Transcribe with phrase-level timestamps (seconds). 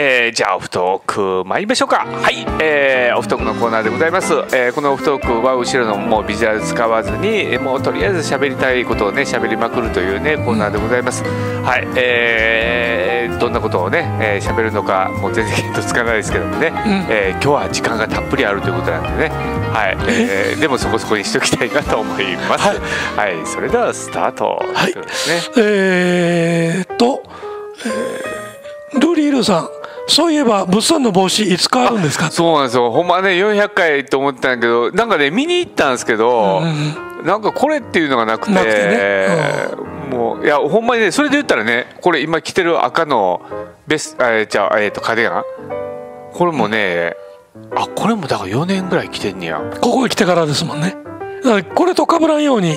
[0.00, 2.06] えー、じゃあオフトーク参りましょうか。
[2.06, 11.24] はい、えー、オフトークのコーナーでございます、えー、このオフトークは後ろのもうビジュアル使わずにもうとりあえず喋りたいことをね喋りまくるというねコーナーでございます。
[11.24, 16.74] はい、えー、どんなことをね喋、えー、るのかもう全然見当つかないですけどもね、うん、
[17.10, 19.30] えー、今日は時間がたっぷりあるということなんでね。
[19.72, 22.74] はい、えー、 でもそこそこにしときたいなと思います、は
[23.26, 25.02] い、はい、それではスタート、はい、ね、
[25.56, 27.20] えー、っと、
[28.92, 29.77] えー、ルリールさん
[30.08, 32.30] そういえば物産の帽子いつ変わるんですか？
[32.30, 32.90] そうなんですよ。
[32.90, 39.26] ほんまね400回と思ったんだけどなんかね見に行ったんですけど、うん、なんかこれっていうのがなくて、ね。
[40.10, 43.42] うん、もういやほんまにねそれで言ったらねこれ今着てる赤の
[43.86, 45.44] ベスあじゃあ、えー、とカーディガン？
[46.32, 47.14] これもね、
[47.54, 49.60] うん、あこれもだから4年ぐらい着てんねや。
[49.80, 50.96] ここへ来てからですもんね。
[51.74, 52.74] これと被らんように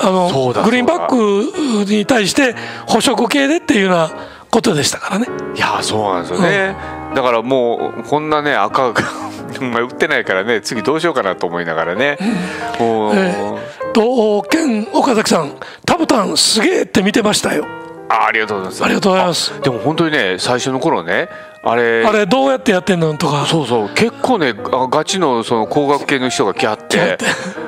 [0.00, 0.28] あの
[0.62, 2.54] グリーンバックに対して
[2.86, 4.10] 補色系でっていうような
[4.50, 5.26] ことでしたからね。
[5.54, 6.76] いやそうなんですよね、
[7.10, 9.02] うん、だからもうこんなね赤が
[9.82, 15.52] 売ってないからね次どうしようかなと思いながらね、うん、えー、とケ岡崎さん
[15.84, 17.66] 「タブタンすげえ!」って見てましたよ。
[18.08, 18.84] あありがとうございます。
[18.84, 19.60] ありがとうございます。
[19.60, 21.28] でも本当にね最初の頃ね
[21.62, 22.04] あれ。
[22.04, 23.46] あれどうやってやってんのとか。
[23.46, 23.88] そうそう。
[23.90, 27.18] 結構ねガチのその工学系の人が来はって。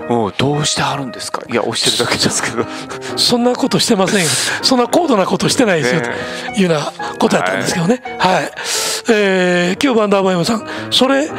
[0.08, 1.42] もうどうしてはるんですか？
[1.48, 2.64] いや押してるだけですけど。
[3.16, 4.28] そんなことしてませんよ。
[4.62, 6.08] そんな高度なことしてないですよ、ね、
[6.54, 8.02] というようなことやったんですけどね。
[8.18, 8.52] はい、はい、
[9.10, 10.66] えー、9番ダーバイムさん。
[10.90, 11.30] それ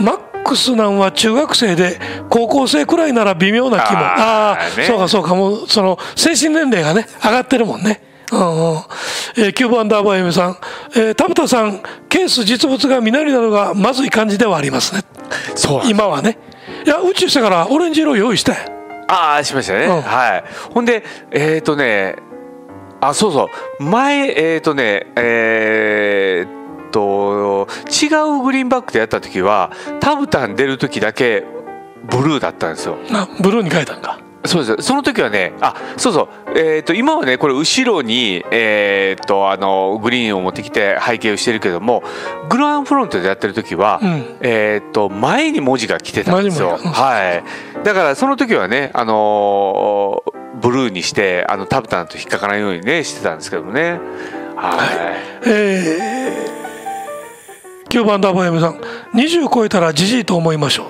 [0.00, 3.98] マックスなんは中学生で高校生くらいなら微妙な気も。
[3.98, 5.34] ああ、ね、そうかそうか。
[5.34, 8.00] もうその精神年齢がね上がってるもんね
[8.32, 8.76] うんうん。
[9.36, 10.56] えー、キューブアンダーバー M さん、
[10.96, 15.02] えー、田畑さんケース実物が実りなのがまずい感じではありますね。
[15.54, 16.38] そう今はね。
[16.84, 18.54] いや宇宙してからオレンジ色用意した
[19.08, 20.44] ああしましたね、うん、はい。
[20.72, 22.16] ほんでえっ、ー、とね
[23.00, 23.48] あそうそ
[23.80, 23.82] う。
[23.82, 31.44] 前えっ、ー、とねえー、っと違うグリーンバックでやった時はタブタン出る時だけ
[32.04, 32.96] ブルーだったんですよ。
[33.12, 34.86] あブルーに変えたんかそうです。
[34.88, 42.02] その時はねあそうそう、えーと、今はねこれ後ろに、えーと、あのグリーンを持ってきて背景をしてるけども
[42.48, 46.76] グランフロントでやってる時は、うん、えーと、前に文字が来てたんですよ。
[46.76, 53.92] はい、だからその時はね、あのー、ブルーにしてあのタブタンと引っかからないようにねしてたんですけどもね。
[54.56, 54.88] はい、はい、
[55.46, 58.80] えー、9番ダーバー M さん
[59.14, 60.86] 20超えたらじじいと思いましょう。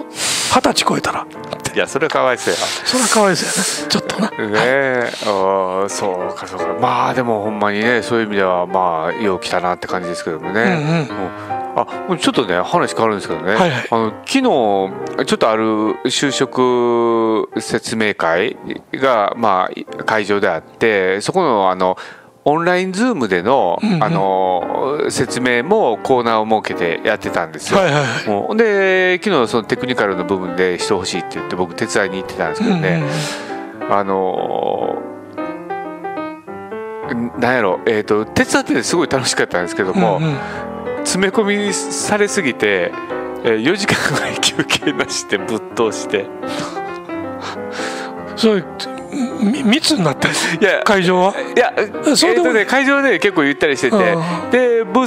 [0.55, 1.27] 二十歳超えたら
[1.75, 2.59] いやそれはかわいそうや。
[2.59, 4.51] それはかわいそうやねちょっとな。
[4.51, 6.77] ねえ、あそうかそうか。
[6.81, 11.17] まあでもほんまにねそういう意味ではまあよう来たなって感じですけどもね、うん。
[11.17, 11.29] う
[11.59, 11.63] ん。
[11.75, 11.87] あ
[12.19, 14.91] ちょっとね話変わるんですけどね、はいはい、あの昨日ちょ
[15.23, 15.65] っとある
[16.05, 18.59] 就職説明会
[18.93, 21.97] がまあ会場であってそこのあの
[22.45, 27.79] オンラインズームでの、うんうん、あの説明もコーナーを設けてやってたんですよ。
[27.79, 33.03] はいはいで昨日そのテクニカルの部分でしてほしいって言って僕手伝いに行ってたんですけどね、
[33.81, 35.03] うんうん、あの
[37.39, 40.37] なんやろ、えーと、手伝っててすごい楽しかったんですけども、うんうん、
[40.99, 42.93] 詰め込みされすぎて、
[43.45, 46.27] えー、4時間ぐらい休憩なしでぶっ通して。
[48.37, 48.65] そう
[49.43, 51.35] 密になっていや会場は？
[51.41, 51.73] いや
[52.17, 53.97] そうでも、えーね、会場で結構ゆったりしてて
[54.51, 55.07] でブー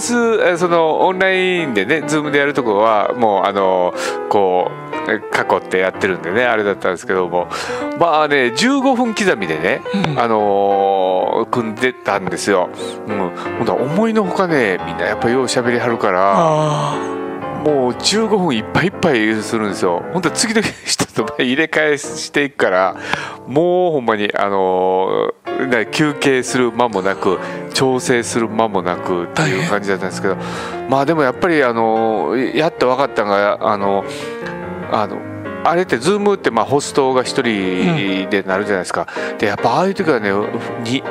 [0.56, 3.94] スそのオンラインでねズームでやるとこはもうあの
[4.30, 4.76] こう
[5.12, 7.48] 囲ってやってるんでねあれだったんですけども。
[8.00, 12.70] まあね15分刻みでね、うん、あのー、組んでたんですよ。
[13.08, 13.32] うん、
[13.70, 17.25] 思いのほかねみんなやっぱようしゃべりはるから。
[17.66, 22.96] もう15分いっぱいいっぱいするんですよ本当次の人と入れ替えしていくから
[23.48, 25.34] もうほんまにあの
[25.92, 27.40] 休憩する間もなく
[27.74, 30.36] 調整する間もなくっていう感じだったんですけど
[30.90, 34.06] まあでもやっぱりあのやって分かったのがあの
[34.92, 35.20] あの
[35.64, 39.08] あれってズームってまあホストが1人でなるじゃないですか。
[39.40, 40.30] でやっぱああいう時はね
[40.84, 41.02] に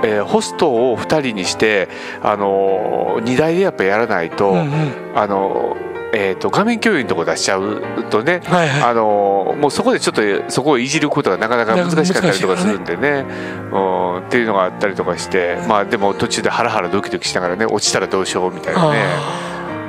[0.00, 1.88] えー、ホストを2人にして、
[2.22, 13.26] あのー、2台でやっぱやらないと、うんうん、あのーえーと、画面共有のとこ出しちゃうとね、はいはい、あのもうそこでちょっとそこをいじることがなかなか難しかったりとかするんでね、ね、
[13.72, 18.98] うん、っていうのがあったりとかしてまあでも途中でハラハラドキドキしながらね落ちたらどうしようみたいなね。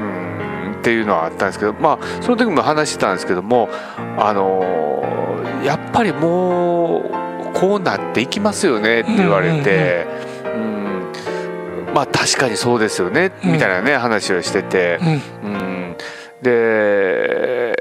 [0.04, 3.70] うんっていうのはあったんですけどまあその時も話してたんですけども
[4.18, 10.08] あのやっぱりもうこうなっていきますよねって言われて。
[11.94, 15.00] まあ確かにそうですよね、みたいなね話をしてて、
[15.44, 15.59] うん、
[16.42, 17.76] で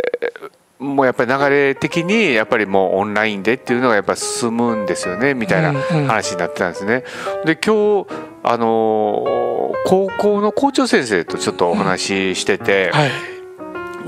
[0.79, 5.73] もうやっぱり流れ的にやっぱりもうオンラインでっていうのがやっぱ進むんですよねみたいな
[6.07, 7.03] 話になってたんですね。
[7.45, 8.07] で今日
[8.45, 13.11] あのの高校の校長先生とちょっとお話ししてて、はい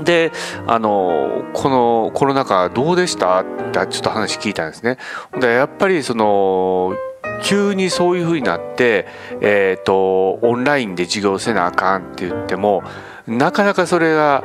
[0.03, 0.31] で
[0.65, 3.41] あのこのコロナ禍どうでした？
[3.41, 4.97] ってちょっと話聞いたんですね。
[5.39, 6.95] でやっぱりその
[7.43, 9.07] 急にそういうふうになって、
[9.41, 12.83] えー、とオンラインで授業せなあかんって言っても
[13.27, 14.43] なかなかそれが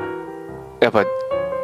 [0.81, 1.05] やっぱ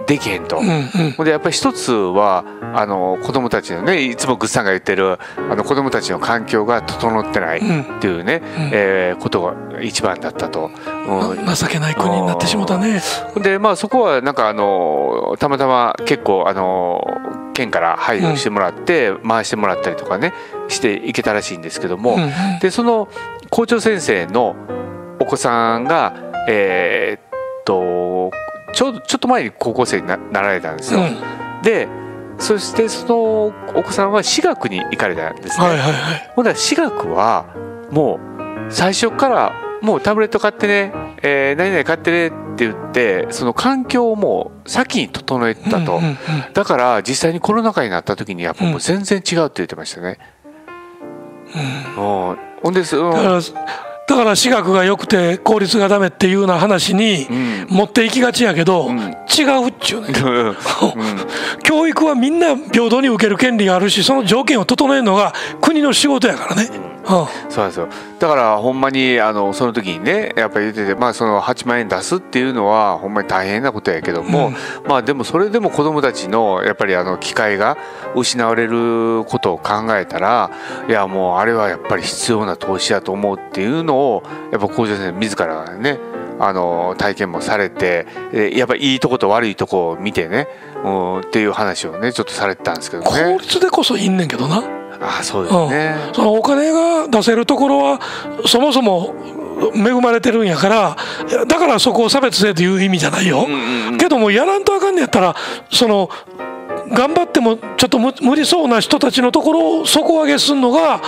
[0.06, 0.58] できへんと。
[0.58, 5.19] うんうんでやっぱり一つはあの子供たちのねいつもグッさんが言ってる
[5.50, 7.98] あの子供たちの環境が整ってないうん。
[7.98, 8.42] っていうね、
[8.72, 10.70] えーことが一番だったと。
[11.06, 11.54] うん。
[11.54, 13.00] 情けない国になってしもたね。
[13.42, 17.04] でまあそこはなんかあのたまたま結構あの
[17.54, 20.32] 県から配慮してもらって、回してもらったりとかね
[20.68, 22.30] していけたらしいんですけども、うんうん。
[22.60, 23.08] でその
[23.50, 24.56] 校長先生の
[25.20, 26.14] お子さんが
[26.48, 28.30] えーっと
[28.72, 31.00] ちょうどちょっと前に高校生にななられたんですよ。
[31.00, 31.62] うん。
[31.62, 31.88] で
[32.42, 33.46] そしてその
[33.78, 35.66] お子さんは私学に行かれたんですね。
[35.66, 36.32] はいはいはい。
[36.34, 37.46] ほんなら私学は
[37.90, 38.18] も
[38.68, 40.92] う最初からもうタブレット買ってね、
[41.22, 46.16] えー何々買ってねって言ってその環境をもう先に整えたと、うんうんうん
[46.52, 50.18] だから実際にコロナ禍になった時にやっぱもう全然違うって言ってましたね。
[51.96, 53.40] うんほんです、うんだから
[54.12, 60.09] だから私学が良くて効率がダメっていうような話にうん持っていきがちやけど、ん違うっちゅうね。
[60.09, 60.56] うん
[61.64, 65.32] 教育はみんな平等に受ける権利があるしその条件を整えるのが
[65.62, 66.91] 国の仕事やからね。
[67.04, 67.88] うそうですよ
[68.19, 74.52] だからほんまにあのその時にねやっぱり言っててまあその8万円出すっていうのはほんまに大変なことやけども、
[74.87, 77.76] まあでもそれでも子どもたちのやっぱりあの機会が
[78.14, 80.50] 失われることを考えたら
[80.88, 84.22] いやもうあれはやっぱり必要な投資だと思うっていうのを
[84.52, 85.99] やっぱ校長先生自らがね
[86.38, 90.49] あの体験もされてえやっぱりいいとこと悪いとこを見てね、
[90.84, 93.38] うん、っていう話をねちょっとされてたんですけどね。
[93.40, 94.81] 率でこそいいんねんけどな。
[95.02, 95.96] ああそうですね。
[96.12, 98.00] そのお金が出せるところは
[98.46, 99.14] そもそも
[99.75, 100.96] 恵まれてるんやから
[101.46, 103.44] だからそこを差別せえという意味じゃないよ。
[103.46, 103.99] うんうんうん。
[103.99, 105.34] けどもやらんとあかんねやったら
[105.70, 106.08] その
[106.93, 111.00] 頑張ってもちょっと無無理そうな人たちのところを底上げするのが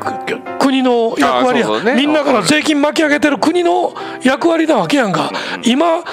[0.00, 1.82] く国の役割や。
[1.82, 1.94] ね。
[1.94, 5.30] みんなから税金巻き上げてる国の役割なわけやんか。
[5.64, 6.04] 今わ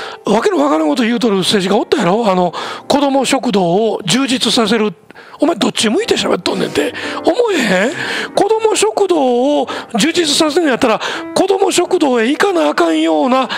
[0.41, 2.29] けのわからんこと言うとる政治がおったやろ？
[2.29, 2.53] あの
[2.87, 4.93] 子ども食堂を充実させる
[5.39, 6.93] お前どっち向いて喋っとんねんって。
[7.25, 7.91] 思えへん？
[8.33, 9.67] 子ども食堂を
[9.97, 10.99] 充実させるんやったら
[11.33, 13.49] 子ども食堂へ行かなあかんような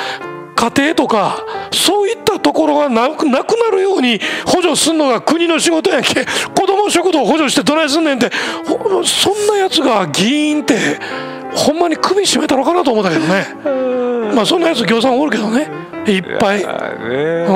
[0.55, 3.41] 家庭とかそういったところがなくな
[3.71, 8.31] るように補助すんのが国の仕事やけ子ども食堂を補助してどないすんねんって
[9.05, 10.99] そんなやつが議員って
[11.53, 14.33] ほんまに首絞めたのかなと思ったけどね。
[14.33, 15.69] まあそんなやつ業さんおるけどね。
[16.07, 16.59] いっぱい。
[16.59, 17.47] いや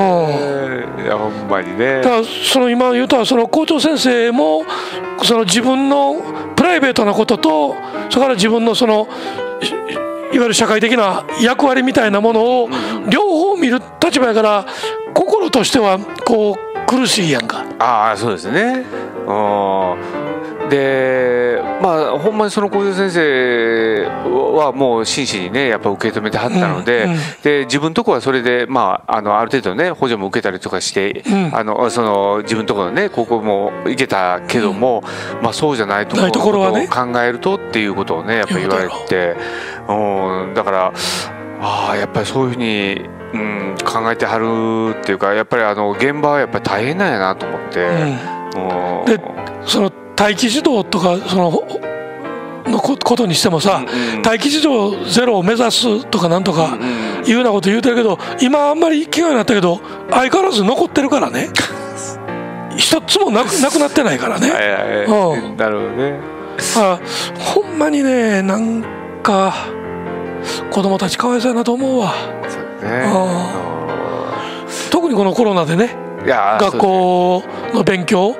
[1.18, 1.96] ほんまにね。
[1.96, 4.64] だからその今言うたらその校長先生も
[5.24, 6.16] その自分の
[6.54, 7.74] プライベートなことと
[8.10, 9.08] それから自分のその
[10.32, 12.68] いいわゆる社会的な役割みたいなものを
[13.10, 14.66] 両方見る立場やから
[15.14, 17.64] 心としてはこう苦しいやんか。
[17.78, 18.84] ああそうですね。
[19.26, 20.41] うん
[20.72, 24.06] でまあほんまにその校長先生
[24.56, 27.18] はもう真摯にねやっぱ受け止めてはったので,、うんうん。
[27.42, 31.54] で自分のとこはそれでまああのある程度ね補助も受けたりとかして、うん。
[31.54, 35.02] あのその自分のところのね高校も行けたけども、
[35.42, 39.36] まあそうじゃないところを考えるとっていうことをねやっぱ言われて、
[39.88, 40.92] うん、だから
[41.60, 47.88] ああやっぱりそういうふうに、うん、考えてはるっていうかやっぱりあの現場はやっぱり大変なんやなと思って。
[48.56, 49.04] うん。
[49.04, 49.20] で
[49.66, 51.66] その待機児童とかそのほ
[52.70, 61.50] のこことにしてもさ、うん待機児童ゼロを目指すとかなんとかうんいうようなこと言うてるけど今あんまり気がになったけど相変わらず残ってるからね。
[62.76, 64.50] 一つもなくなくなってないからね。
[64.50, 65.56] はいはいうん。
[65.56, 66.20] なるほどね。
[66.76, 66.98] あ
[67.38, 68.82] ほんまにねなん
[69.22, 69.52] か
[70.70, 72.14] 子供たちかわいそうやなと思うわ。
[72.48, 73.04] そうね。
[74.90, 77.42] 特にこのコロナでね学校
[77.74, 78.36] の勉強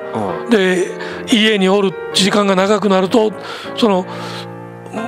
[0.49, 0.87] で
[1.31, 3.31] 家におる時間が長くなると
[3.77, 4.05] その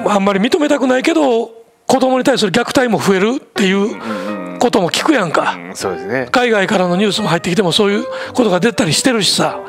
[0.08, 1.48] あんまり認めたくないけど
[1.88, 5.56] 子供に対する虐待も増えるっていうことも聞くやんか。
[5.56, 5.76] うん。
[5.76, 6.28] そうですね。
[6.32, 9.60] 海外からのニュースも入ってきてもそういうことが出たりしてるしさ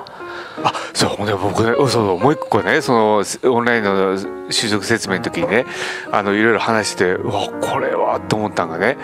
[0.63, 4.17] あそうほんで僕ねそうそうもう一個ねそのオンラインの
[4.49, 5.67] 就職説明の時にね
[6.11, 8.97] あのいろいろ話してうわこれはと思ったんがね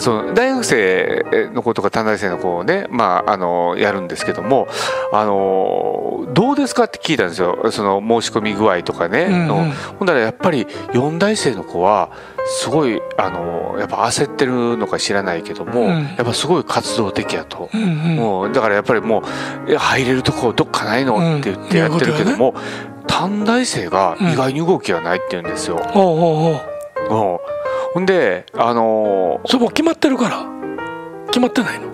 [0.00, 4.66] その大学生の子とか短大生の子をねまああのやるんですけども
[5.12, 7.70] あのどうですかって聞いたんですよ。
[7.70, 9.48] その申し込み具合とかね、うんうん。
[9.48, 9.72] の。
[9.98, 12.10] ほんだらやっぱり4大生の子は
[12.50, 15.88] すごいあのやっぱ焦ってるのか知らないけども、うん。
[15.88, 17.68] やっぱすごい活動的やと。
[17.72, 18.16] うんうん。
[18.16, 19.22] もうだからやっぱりも
[19.66, 21.38] う入れるとこどっかないのうん。
[21.38, 22.54] って言ってやってるけども、
[23.06, 25.76] 短大生が意外に動きがないって言うんですよ。
[25.94, 27.10] おうおうおう。
[27.10, 27.40] もう。
[27.94, 30.44] ほんであのそれも決まってるから。
[31.26, 31.88] 決まってないの。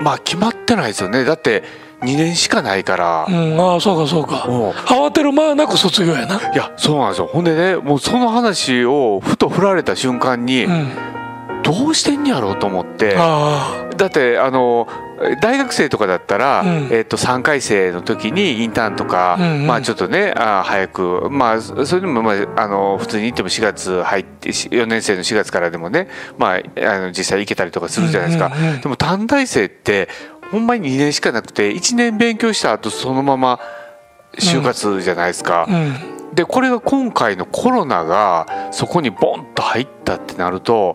[0.00, 1.24] まあ決まってないですよね。
[1.24, 1.64] だって
[2.02, 3.60] 2年しかないから、うん。
[3.60, 4.44] ああそうかそうか。
[4.48, 4.50] う。
[4.50, 6.52] ん慌てる間なく卒業やな。
[6.52, 7.26] いやそうなんですよ。
[7.26, 10.88] ほんでねもうその話をふと振られた瞬間に、うん。
[11.64, 13.14] どうしてんやろうと思って。
[13.18, 14.86] あだってあの
[15.42, 16.88] 大学生とかだったら、うん。
[16.92, 19.66] えっと3回生の時にインターンとか、うんうん。
[19.66, 28.80] まあちょっとねあ早くまあそそれでも、まあ、あの普通に行っても4月入ってし4年生の4月からでもね、まあ、あの実際行けたりとかするじゃないですか、うんうんうん。
[28.80, 30.08] でも短大生って
[30.50, 33.60] ほんまに2年しかなくて1年勉強した後そのまま
[34.38, 35.66] 就活じゃないですか。
[35.68, 36.34] あうん。
[36.34, 40.94] でこれが今回のコロナがそこにボンと入ったってなると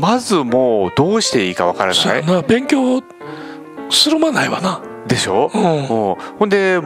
[0.00, 2.26] まずもうどうしていいかわからない。
[2.26, 2.42] な。
[2.42, 3.02] 勉強
[3.90, 4.82] する間ないわな。
[5.06, 5.62] でしょ、うん。
[5.62, 5.86] うん。
[5.86, 6.80] ほんで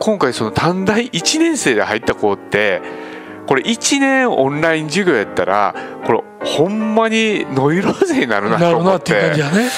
[0.00, 2.80] 今回その短大1年生で入った子って
[3.48, 5.74] これ1年オンライン授業やったら
[6.04, 9.40] これほんまにノイローゼになるななと思っるなっていう感じて。
[9.40, 9.70] やね。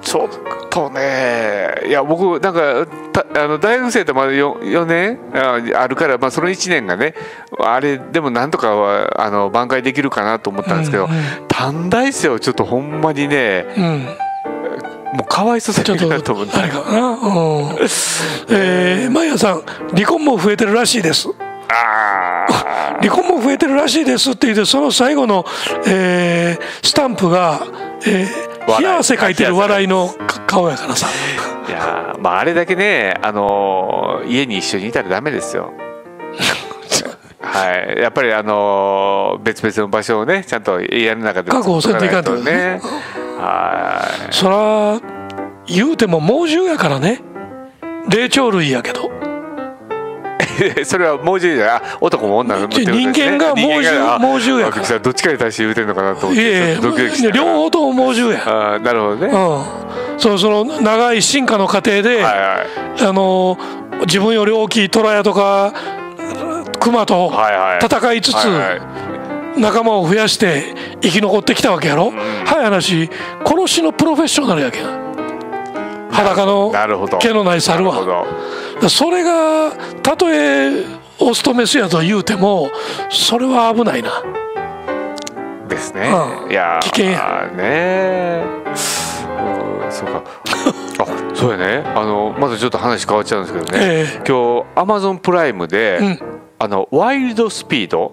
[0.00, 0.28] ちょっ
[0.68, 7.14] とねいや僕なんかたあの大学生ってまだ 4, 4年ああるから、まあ、その1年がね
[7.58, 11.18] あれでもなんとかはあの挽回できるかなと思ったんですけど、うんうん。
[11.48, 14.06] 短大生をちょっとほんまにねうん。
[15.14, 16.52] もうかわいそうすちょっぎるなと思って。
[16.52, 17.10] とあれかな？
[17.10, 17.18] うん。
[18.50, 19.62] えーマイヤさん
[19.94, 21.28] 離婚も増えてるらしいです
[23.04, 25.44] 離婚も増えてるらしいですって言ってその最後の、
[25.86, 27.66] えースタンプが、
[28.06, 28.26] え
[28.78, 31.08] 冷や汗かいてる笑いのか顔やからさ
[31.68, 35.72] いやーまああれだけねあのー家に一緒にいたらダメですよ。
[37.40, 42.94] はい、やっぱりあのー別々の場所をねちゃんと家の中で覚悟せんといかんと作らないとね。
[43.38, 45.00] はそら
[45.66, 47.20] 言うても猛獣やからね
[48.08, 49.13] 霊長類やけどい。
[50.84, 53.12] それは猛獣じゃあ男も女もってことですね。
[53.12, 54.70] 人間が猛獣猛獣や。
[54.70, 59.26] からどっちかに対して言うてんのかなと思ってドキドキ両方とも猛獣や、あーなるほどね。
[59.26, 62.30] うん、そのその長い進化の過程で、はいは
[63.00, 63.06] い。
[63.08, 63.58] あの
[64.06, 65.72] 自分より大きいトラやとか
[66.80, 67.32] クマと
[67.82, 68.60] 戦いつつ、はいは
[69.56, 69.60] い。
[69.60, 72.12] 仲間を増やして生き残ってきたわけやろ、
[72.44, 73.08] 早い話
[73.46, 75.04] 殺しのプロフェッショナルやけん。
[76.10, 77.18] 裸のなるほど。
[77.18, 77.94] 毛のない猿は。
[77.94, 78.26] なるほど
[78.88, 79.72] それが
[80.02, 80.84] たとえ
[81.18, 82.70] オスとメスやと言うても
[83.10, 84.22] それは危ないな。
[85.68, 86.10] ですね。
[86.44, 86.50] うん。
[86.50, 87.50] いやー危険や。
[87.54, 90.22] ねうんそうか。
[90.98, 91.84] あそうやね。
[91.94, 96.18] あのまずちょっと話変わっちゃうんですけどね、え今日アマゾンプライムで、うん。
[96.58, 98.12] あのワイルドスピード、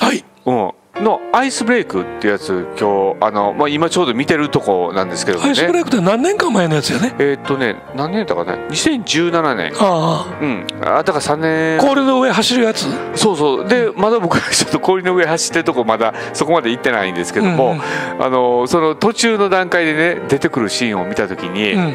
[0.00, 0.24] はい。
[0.44, 5.50] うん、のアイスブレイクっていうやつ今日あの、まあ、今ちょうど見てるとこなんですけどもね。
[5.50, 7.14] アイスブレイクって何年間前のやつやね？
[7.18, 9.72] えーっとね何年だかな？2017年。
[9.78, 10.66] あうん。
[10.82, 11.78] あだから3あ年。
[11.80, 12.86] 氷の上走るやつ？
[13.14, 13.68] そうそう。
[13.68, 18.24] でまだ僕はちょっと氷の上走ってるとこまだそこまで行ってないんですけども、うんうん。
[18.24, 21.94] あのその途中の段階でね出てくるシーンを見た時に、うん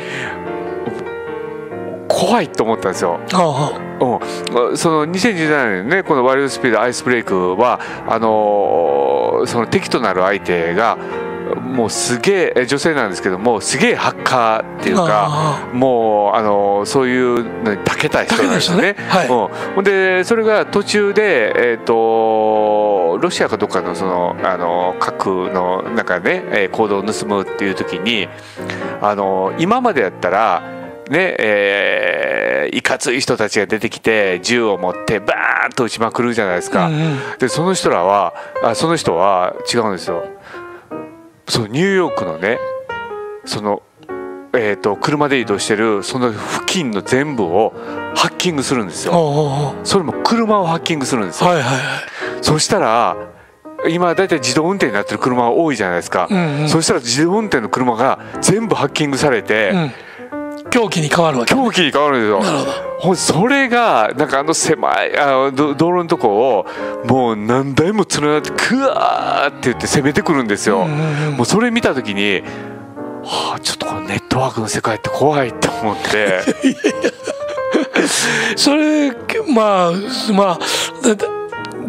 [2.12, 3.20] 怖いと思ったんですよ。
[3.34, 10.98] あうん、その2017年ねこの「ワイルドスピードアイスブレイクは」あのーその敵となる相手が
[11.56, 18.94] もうすげえ女性なんですけどもすげえハッカーっていうかあもうあのーそういうのに長けた人なんですよね。
[18.94, 18.96] ね。
[19.08, 19.28] はい。
[19.78, 28.28] うん、でそれが途中でえっ、とロシアかどっかのそのあの核のなんかねえー行動を盗むっていう時に
[29.02, 30.81] あの今までやったら
[31.12, 36.88] ねえーいかつい人たちが出てきて銃を持ってバーンと撃ちまくるじゃないですか。
[36.88, 40.24] うんうんでその人らはあその人は違うんですよ。
[41.50, 42.58] そうニューヨークのね
[43.46, 43.84] その
[44.54, 47.74] えー、と車で移動してるその付近の全部を
[48.16, 49.76] ハッキングするんですよ。
[49.84, 51.50] それも車をハッキングするんですよ。
[51.50, 51.82] はいはいはい
[52.42, 53.18] そしたら
[53.90, 56.28] 今だいたい自動運転になってる車が多いじゃないですか。
[56.30, 59.92] うんうんそしたら自動運転の車が全部ハッキングされて、うん
[60.72, 62.40] 狂気に変わるわけ狂気に変わるんですよ。
[62.40, 62.58] なる
[63.00, 63.16] ほど。
[63.16, 66.66] それがなんかあの狭いあど道路のとこを
[67.06, 70.88] もう何台も連なってクワーって言って攻めてくるんですよ。
[70.88, 72.42] もうそれ見た時に、
[73.24, 76.42] はあ、ちょっとこのネットワークの世界って怖いって思って。
[78.56, 79.12] それ
[79.54, 79.92] まあ
[80.34, 80.60] まあ
[81.04, 81.28] だだ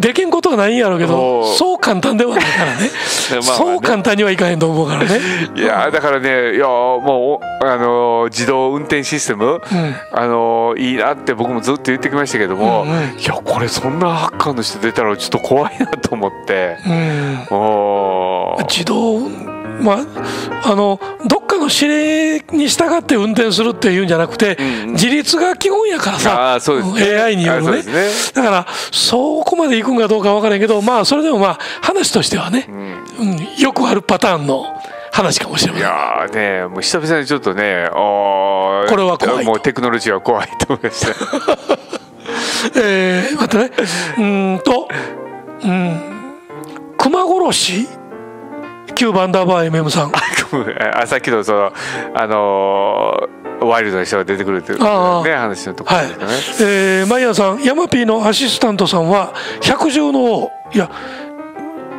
[0.03, 2.91] できんことはないんやろうけどそう簡単ではないからね。
[3.31, 3.43] まあまあね。
[3.43, 5.21] そう簡単にはいかへんと思うからね。
[5.55, 9.97] いやだからねいやもうあの自動運転システム、うん。
[10.13, 12.97] あのいいなって僕もずっと言ってきましたけども、うんうん。
[13.19, 16.77] いやこれそんなハッカーの人出たらちょっと怖いなと思って。
[16.85, 18.67] うん。
[18.69, 19.21] 自動
[19.81, 20.01] ま
[20.65, 24.57] ああのどっかの指令に従って運転するっていうんじゃなくて、
[24.89, 27.69] 自立が基本やからさ、AI によるね。
[27.69, 33.39] あそうですだからそこまで行くんかどうか分からんけどまあそれでもまあ話としてはね、うん。
[33.59, 34.65] よくあるパターンの
[35.13, 35.91] 話かもしれまいせん。
[35.91, 39.45] やーねもう久々にちょっとねこれは怖い。
[39.45, 41.13] ともうテクノロジーは怖いと思いました。
[42.81, 43.71] えー、待ってね。
[44.19, 44.89] うーんと
[45.65, 46.01] うん。
[46.97, 47.89] 熊殺し？
[48.93, 50.13] 9番ダーバー MM さん。
[50.95, 51.73] あさっきのその
[52.15, 56.33] あのーワイルドな人が出てくるっていうね話のところはいですかね、
[56.69, 59.33] えー、マイヤーさんヤマピーのアシスタントさんは
[59.63, 60.51] 百獣の王。
[60.75, 60.91] いや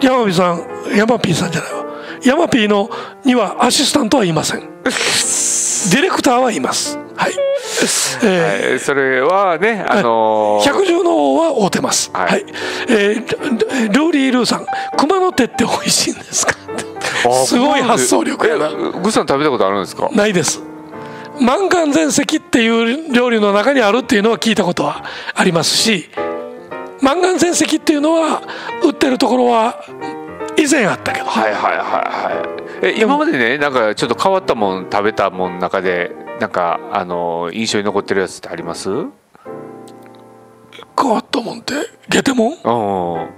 [0.02, 1.84] ヤマピーさんヤマピーさんじゃないわ。
[2.26, 2.90] ヤマピーの
[3.24, 4.64] にはアシスタントはいません
[5.92, 7.34] ディレクターはいますはい、
[8.24, 12.10] えーはいそれはねあのー百獣の王は会うてます。
[12.12, 12.46] は、はいい
[12.90, 14.66] えールルーリールーさん、
[14.98, 16.54] 熊の手って美味しいんですか？
[17.46, 18.68] すごい発想力やな。
[18.68, 20.10] えグさん食べたことあるんですか？
[20.12, 20.62] ないです。
[21.40, 25.04] 満願全席っていう料理の中にあるっていうのは聞いたことは
[25.36, 26.10] ありますし、
[27.02, 28.42] 満願全席っていうのは
[28.84, 29.84] 売ってるところは
[30.64, 32.42] 以前あったけど、はいはいはいは
[32.82, 32.88] い。
[32.88, 38.90] え今までねなんかちょっと変わったもん食べたもんの中でなんかあのー印象に残ってるやつってあります？
[38.90, 39.14] うん
[41.00, 41.74] 変わったもんって？
[42.10, 43.30] ゲテモン？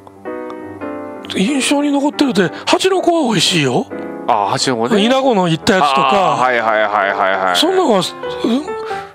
[1.35, 3.87] 印象に残ってるって蜂の子は美味しいよ。
[4.27, 5.03] あ八の子ね。
[5.03, 6.01] 稲子の行ったやつとか。
[6.39, 7.55] はいはいはいはいはい。
[7.55, 8.01] そんなのは、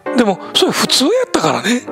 [0.09, 0.17] うん？
[0.17, 1.83] でもそれ普通やったからね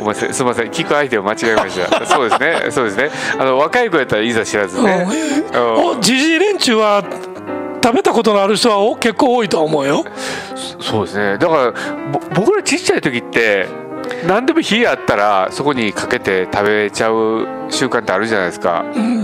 [0.00, 2.06] ごめんなさいすみません聞く相手を間違えました。
[2.06, 3.10] そうですねそうですね。
[3.38, 5.06] あの若い子やったらいざ知らずね。
[5.52, 5.96] うん。
[5.98, 7.04] おじじい連中は
[7.82, 10.04] 食べたことのある人はお結構多いとは思うよ。
[10.80, 11.38] そうですね。
[11.38, 11.72] だから
[12.12, 13.66] ぼ僕らちっちゃい時って
[14.26, 18.84] 何でも火あったらそこにかけて食べちゃう習慣ってあるじゃないですか。
[18.94, 19.19] うん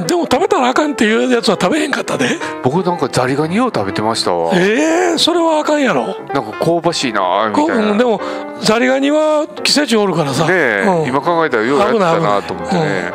[0.56, 2.38] たらあかんっていうやつは食べへんかったで。
[2.62, 4.52] 僕なんかザリガニを食べてましたわ。
[4.54, 6.06] ええそれはあかんやろ。
[6.34, 7.92] なんか香ばしいなみこたいな。
[7.92, 8.20] うんでも
[8.60, 10.44] ザリガニは寄生虫おるからさ。
[10.44, 11.08] ねえ、うん。
[11.08, 13.12] 今考えたらようやってたなと思ってね、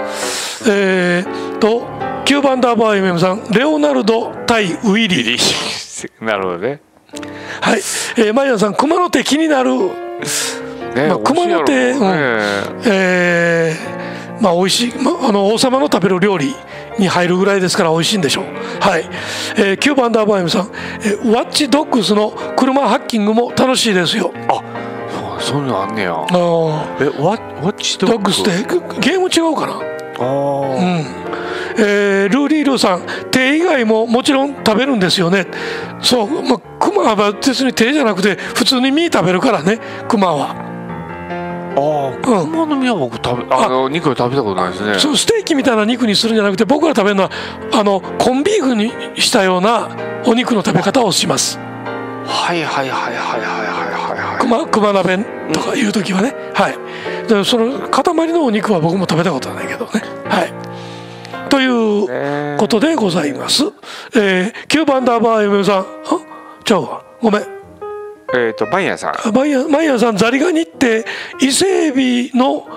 [0.67, 1.87] えー、と
[2.25, 6.09] 9番ダーバー MM さんレオナルド対ウィリー。
[6.23, 6.81] なるほどね。
[7.61, 7.79] はい、
[8.17, 9.71] えー、マイヤーさん熊の手気になる。
[10.95, 12.81] ねまあ熊の手美味しいやろうね。
[12.85, 14.00] えー
[14.41, 16.55] まあ美味しい、まあ、あの王様の食べる料理
[16.99, 18.45] に入るぐらいですから美味しいんでしょう。
[18.79, 19.05] はい、
[19.55, 20.71] えー、9番ダーバー M さん、
[21.03, 24.33] えーワッチドッグスの車ハッキングも楽しいですよ。
[24.49, 24.61] あ
[25.39, 26.13] そうそういうのあんねや。
[26.13, 27.05] あー。
[27.05, 28.31] えワワッチドッグ？
[28.31, 28.51] スって
[28.99, 29.73] ゲーム違うかな？
[29.73, 31.21] あうーん。
[31.77, 33.03] えールーリールーさん。
[33.31, 35.47] 手以外ももちろん食べるんですよね。
[36.01, 40.70] そう、まあ、クマは別に手じゃなくて普通に身食べるからねクマは
[41.75, 44.99] ああ、熊の実は僕食べあの肉食べたことないですね。
[44.99, 47.31] そうステーキみたいな肉にするんじゃなくて僕ら食べるのは
[47.73, 49.89] あのコンビーフにしたような
[50.25, 51.57] お肉の食べ方をします。
[52.25, 55.17] はいはいはいはいはいはいはい熊熊鍋
[55.53, 56.77] とかいう時はね、はい。
[57.27, 58.03] でその塊
[58.33, 59.91] のお肉は僕も食べたことはないけどね。
[60.27, 60.53] はい。
[61.49, 63.63] ということでございます、
[64.15, 65.79] えー、九番ーバいダーバー MM さん。
[65.81, 65.85] あ？
[66.63, 67.03] ちゃうわ。
[67.21, 67.60] ごめん。
[68.33, 69.27] えっ、とパン屋さん。
[69.27, 71.05] あマイヤマイヤーさんザリガニって
[71.39, 72.67] 伊勢エビの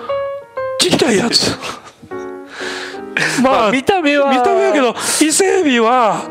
[0.81, 1.57] ちっちゃいやつ。
[3.43, 6.23] まあ、見た目は見た目やけど伊勢エビは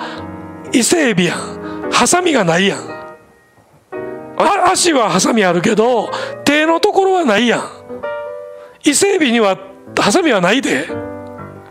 [0.74, 1.90] 伊勢エビやん。
[1.92, 2.80] ハサミがないやん。
[4.38, 6.10] あ足はハサミあるけど
[6.44, 7.64] 手のところはないやん。
[8.84, 9.58] 伊勢エビには
[9.98, 10.88] ハサミはないで。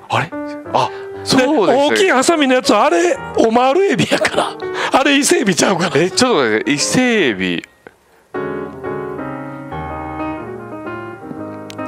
[0.09, 0.31] あれ？
[0.73, 1.89] あでそうですね。
[1.89, 4.53] 大きいハサミのやつはあれオマールエビやから。
[5.01, 5.93] あれ伊勢エビちゃうから。
[5.97, 6.71] えちょっと待って。
[6.73, 7.65] 伊勢エビ。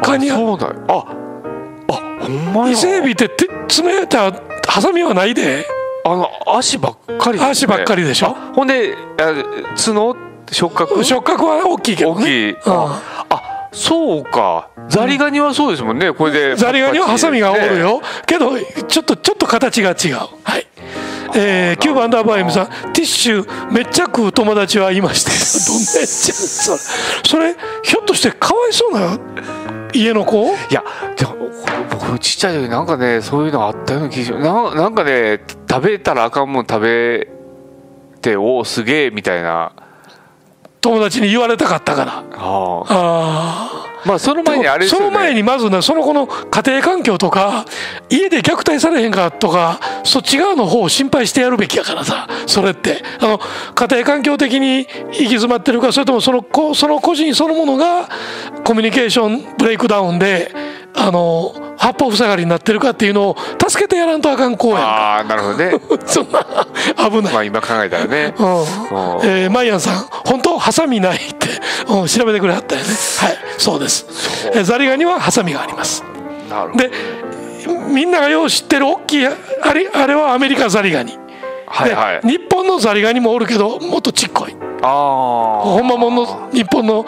[0.03, 0.37] カニは？
[0.37, 0.67] あそうだ。
[0.69, 2.73] よああほんまや。
[2.73, 4.33] 伊勢エビって手爪た
[4.67, 5.67] ハサミはないで。
[6.07, 7.47] あの足ばっかりね。
[7.47, 8.27] 足ばっかりでしょ？
[8.29, 9.33] あほんであ
[9.75, 10.17] 角？
[10.53, 12.21] 触覚触覚は大きいけどね。
[12.21, 12.59] 大きい、うん。
[12.67, 16.13] ああそうかザリガニはそうですもんね。
[16.13, 20.17] これでザリガニはハサミがおるよ、けどちょっとちょっと形が違う。
[20.43, 20.67] はい。
[21.37, 25.33] えー、9番ダーバー M さんティッシュめっちゃ食う友達はいまして。
[25.67, 26.79] どんなやつそれ。
[27.25, 29.19] それひょっとしてかわいそうな
[29.93, 30.47] 家の子？
[30.71, 30.85] いや
[31.17, 31.35] でも
[31.91, 37.29] 僕ちっちゃい時なんかねそういうのあったような気がしななんかね食べたらあかんもん食べ
[38.21, 39.73] ておおすげえみたいな。
[40.81, 42.13] 友達に言われたかったから。
[42.13, 44.91] あああまあその前にあれね。
[44.91, 47.65] その前にまずねその子の家庭環境とか
[48.11, 53.03] 家で虐待されへんかとかそっち側の方を心配してやるべきやからさそれって。
[53.21, 53.41] あの
[53.75, 58.09] 家庭環境的に行き詰まってるかそれともその子その個人そのものが
[58.65, 60.53] コミュニケーションブレイクダウンで
[60.97, 63.37] あの八方塞がりになってるかっていうのを
[63.69, 65.73] 助けてやらんとあかん公園ああなるほどね。
[66.07, 66.45] そんな
[67.11, 68.35] 危ない、まあ今考えたらね。
[68.39, 68.47] うん。
[69.25, 71.49] えー、マイアンさん本当ハサミないって、
[71.89, 72.87] うん、調べてくれはったよね。
[73.21, 74.07] はいそうです。
[74.55, 76.05] えーザリガニはハサミがあります。
[76.49, 76.85] なるほど。
[76.85, 76.91] で
[77.89, 79.31] みんながよう知ってる大きいあ
[79.73, 81.19] れあれはアメリカザリガニ。
[81.67, 82.27] はいはい。
[82.27, 84.57] で日本のザリガニもおるけどもっとちっこい。
[84.83, 84.91] ああ
[85.65, 87.05] ほんまもんの日本の、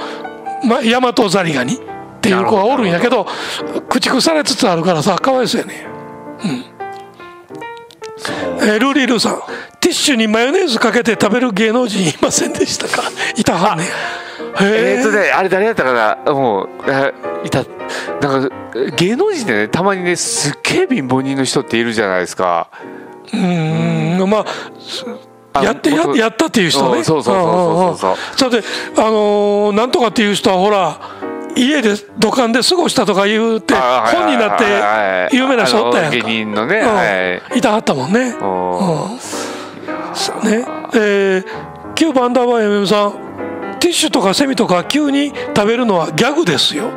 [0.65, 1.79] ま、ヤマトザリガニ
[2.27, 3.25] っていう子がおるんやけど
[3.89, 5.87] 駆逐されつつあるからさかわいそうやね
[6.45, 6.65] うん。
[8.61, 9.41] えールーリールーさん
[9.81, 13.03] ティッシュにマヨネーズかけて食べる芸能人いませんでしたか？
[13.37, 13.85] いたはんね
[14.61, 15.93] えーとねあれ誰やったか
[16.27, 16.33] な？
[16.33, 17.13] もうえ
[17.45, 17.63] いた。
[18.21, 18.55] なんか
[18.97, 22.69] 芸能人でねたまにねすっげえ貧乏人の人っているじゃないですか。
[23.33, 24.39] うーんま
[25.53, 26.99] ああやってや元やったっていう人ね。
[26.99, 28.51] うんそうそうそうそうそうそう。
[28.51, 30.99] だってあのーなんとかっていう人はほら
[31.57, 36.17] 家で土管で過ごしたとか言うて本になって有名な人おったやんか。
[36.17, 36.87] 芸人のねうん。
[36.87, 37.59] はい。
[37.59, 38.35] いたはったもんね。
[38.41, 40.51] おうん。
[40.51, 40.67] ね。
[40.95, 41.45] えー、
[41.95, 46.91] キューバアンダーバー MM さんティッシュとかセミとか急に食べるのはギャグですよ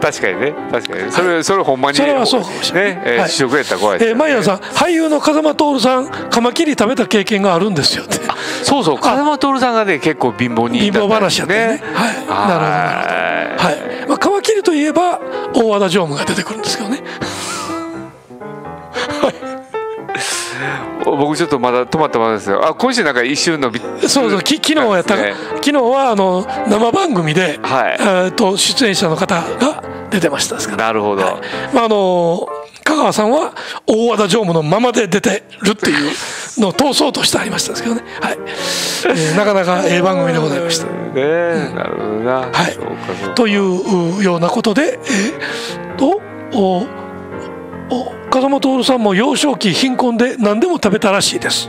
[0.00, 0.54] 確かにね。
[0.70, 2.94] 確かにそれそれほんまにそれはそうかもしれない。
[2.96, 3.02] ね。
[3.04, 3.30] えーはい。
[3.30, 8.16] 試食やったら怖いですえー、マイヤーさん俳優の風間徹さんカマキリ食べた経験があるんですよって。
[8.62, 8.98] そうそう。
[8.98, 11.82] 風間徹さんがね結構貧乏人貧乏話やったよね。
[11.94, 12.14] はい。
[12.14, 13.16] なるほどなるほど。
[13.16, 15.20] ははい、まあ、カマキリといえば
[15.54, 17.02] 大和田常務が出てくるんですけどね
[21.14, 22.66] 僕ちょっとまだ止まったままですよ。
[22.66, 27.96] あ今週なんか一瞬のびそうそうき昨日やった、ね昨日はあの生番組で、はい。
[27.98, 30.86] えーと出演者の方が出てましたですから。
[30.86, 31.22] なるほど、
[31.72, 32.48] まああの
[32.84, 33.52] 香川さんは
[33.86, 36.12] 大和田常務のままで出てるっていう
[36.58, 38.38] のを通そうとしてありましたですけどね、はい。
[39.08, 40.86] えー なかなかええ番組でございました。
[40.86, 42.32] ねえなるほどな。
[42.32, 43.34] はい。
[43.34, 46.20] というようなことで、えーと
[46.54, 46.86] お
[47.90, 51.68] お風間徹さんも幼少期貧困で何でも食べたらしいです。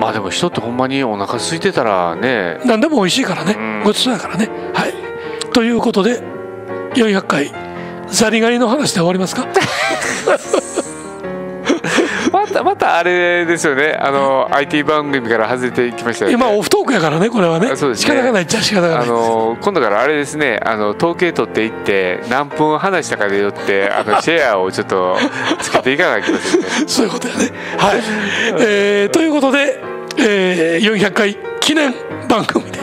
[0.00, 2.58] まあでも人ってほんまにお腹空いてたらね。
[2.64, 3.82] 何でも美味しいからね、うん。
[3.84, 4.48] ごちそうやからね。
[4.74, 4.94] はい。
[5.52, 6.22] ということで
[6.94, 7.52] 400回
[8.08, 9.46] ザリガニの話で終わりますか？
[9.46, 9.52] ま
[12.50, 13.92] たまたあれですよね。
[13.92, 16.34] あの IT 番組から外れていきましたよね。
[16.34, 17.68] 今オフトークやからねこれはね。
[17.70, 18.14] あそうですね。
[18.14, 20.60] 仕方がないっちゃ仕方がなあいの今度からあれですね。
[20.64, 25.16] あの統計取っていって何分話したかでよってあの シェアをちょっと
[25.60, 26.66] つけていかなきゃいけませんね。
[26.86, 27.50] そういうことやね。
[27.78, 28.00] はい、
[28.60, 29.82] えーということで、
[30.18, 31.94] えー400回記念
[32.30, 32.78] 番組で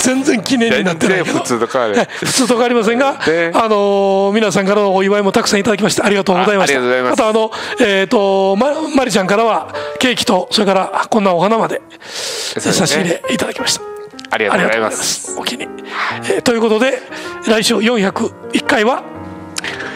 [0.00, 1.38] 全然記念になってないけど。
[1.40, 2.16] 普通と変わらないはい。
[2.18, 6.78] 普通と変わりませんが、 ねあのー皆さんからのお祝いもたくさんいただきましてありがとうございました。
[6.78, 7.16] あます。
[7.16, 11.82] たあのえっ、とままりちゃんからはケーキとそれからこんなお花まで
[12.58, 13.82] 差し入れいただきました。
[14.30, 15.32] ありがとうございまありがとうございます。
[15.32, 15.68] すお気に、
[16.24, 17.02] えーということで
[17.46, 19.02] 来週401回は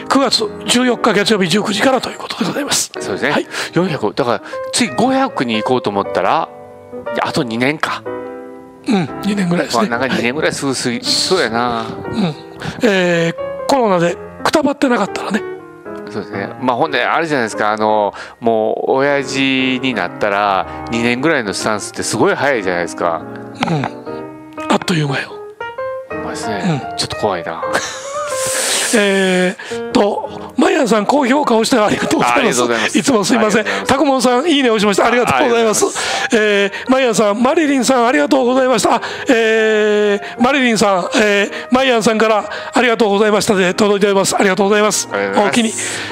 [0.09, 2.91] 9月14日月曜日19時からということでございます。
[2.99, 3.47] そうですね、はい。
[3.73, 4.41] 400だから
[4.73, 6.49] 次500に行こうと思ったら
[7.21, 8.03] あと2年か、
[8.87, 8.95] うん。
[9.21, 11.85] 2年ぐらいですね、まあなんか2年ぐらいそうやな。
[11.85, 12.35] うん。
[12.83, 15.41] えーコロナでくたばってなかったらね。
[16.09, 16.49] そうですね。
[16.61, 17.71] まあほんであれじゃないですか。
[17.73, 23.21] あのもう親父になったら2年ぐらいのスタンスってすごい早いじゃないですか。
[23.69, 23.85] うん。
[24.71, 25.31] あっという間よ。
[26.09, 27.61] まあですね、ちょっと怖いな
[28.95, 32.61] えー、とマイアンさん高評価をしてありがとうございます。
[32.61, 32.97] います。
[32.97, 33.65] いつもすいません。
[33.87, 35.05] タコモンさんいいね押しました。
[35.05, 35.85] ありがとうございます。
[36.35, 38.95] えー、マイアンさんマリリンさんありがとうございました。
[38.95, 44.35] あえー、マリリンさん、えー、マイアンさんからありがとうございましたで届いております。
[44.35, 45.07] ありがとうございます。
[45.11, 45.69] ありがとうごお気に。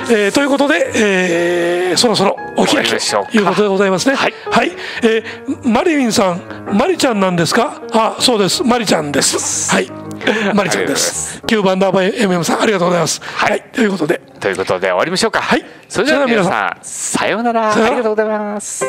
[0.10, 2.96] えー、ということで、えー、そろそろお開きと
[3.32, 4.16] いうことでございますね。
[4.16, 4.34] はい。
[4.52, 4.72] はい、
[5.04, 6.42] えー、マリリンさん
[6.74, 7.82] マリちゃんなんですか？
[7.94, 8.64] あそうです。
[8.64, 9.72] マリちゃんです。
[9.72, 10.05] はい
[10.54, 11.42] マリちゃんです。
[11.48, 13.22] 九番ダーバイ MM さんありがとうございます。
[13.22, 15.42] はい、はい、ということでということで終わりましょうか。
[15.42, 15.66] はい。
[15.88, 17.74] それでは皆さんさようなら。
[17.74, 18.86] ありがとうございます。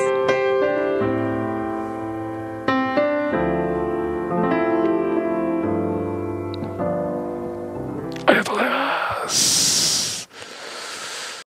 [8.27, 8.56] ありがとう